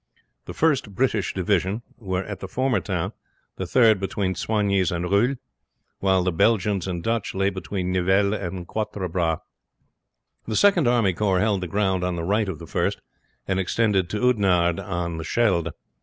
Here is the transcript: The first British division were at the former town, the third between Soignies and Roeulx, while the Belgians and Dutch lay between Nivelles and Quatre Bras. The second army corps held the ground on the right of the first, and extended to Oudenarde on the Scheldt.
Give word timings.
The 0.45 0.55
first 0.55 0.95
British 0.95 1.31
division 1.35 1.83
were 1.99 2.23
at 2.23 2.39
the 2.39 2.47
former 2.47 2.79
town, 2.79 3.13
the 3.57 3.67
third 3.67 3.99
between 3.99 4.33
Soignies 4.33 4.91
and 4.91 5.05
Roeulx, 5.05 5.37
while 5.99 6.23
the 6.23 6.31
Belgians 6.31 6.87
and 6.87 7.03
Dutch 7.03 7.35
lay 7.35 7.51
between 7.51 7.91
Nivelles 7.91 8.39
and 8.41 8.65
Quatre 8.65 9.07
Bras. 9.07 9.37
The 10.47 10.55
second 10.55 10.87
army 10.87 11.13
corps 11.13 11.39
held 11.39 11.61
the 11.61 11.67
ground 11.67 12.03
on 12.03 12.15
the 12.15 12.23
right 12.23 12.49
of 12.49 12.57
the 12.57 12.65
first, 12.65 12.99
and 13.47 13.59
extended 13.59 14.09
to 14.09 14.19
Oudenarde 14.23 14.79
on 14.79 15.17
the 15.19 15.23
Scheldt. 15.23 15.67